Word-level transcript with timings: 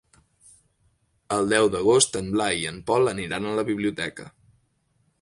El 1.35 1.51
deu 1.53 1.69
d'agost 1.77 2.19
en 2.23 2.33
Blai 2.39 2.59
i 2.65 2.67
en 2.73 2.83
Pol 2.91 3.15
aniran 3.15 3.49
a 3.49 3.55
la 3.61 3.71
biblioteca. 3.73 4.31